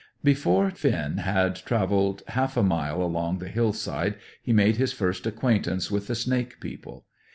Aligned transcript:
Before 0.23 0.71
Finn 0.71 1.17
had 1.19 1.57
travelled 1.57 2.23
half 2.29 2.57
a 2.57 2.63
mile 2.63 3.03
along 3.03 3.37
the 3.37 3.49
hill 3.49 3.71
side, 3.71 4.15
he 4.41 4.51
made 4.51 4.77
his 4.77 4.91
first 4.93 5.27
acquaintance 5.27 5.91
with 5.91 6.07
the 6.07 6.15
snake 6.15 6.59
people. 6.59 7.05